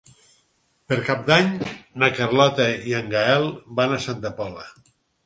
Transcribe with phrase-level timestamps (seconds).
[0.93, 1.51] Per Cap d'Any
[2.03, 3.47] na Carlota i en Gaël
[3.81, 4.65] van a Santa Pola.